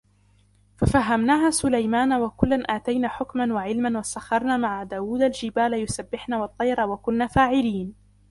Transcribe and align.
فَفَهَّمْنَاهَا 0.77 1.49
سُلَيْمَانَ 1.49 2.13
وَكُلًّا 2.13 2.55
آتَيْنَا 2.75 3.07
حُكْمًا 3.07 3.53
وَعِلْمًا 3.53 3.99
وَسَخَّرْنَا 3.99 4.57
مَعَ 4.57 4.83
دَاوُودَ 4.83 5.21
الْجِبَالَ 5.21 5.73
يُسَبِّحْنَ 5.73 6.33
وَالطَّيْرَ 6.33 6.87
وَكُنَّا 6.87 7.27
فَاعِلِينَ 7.27 7.95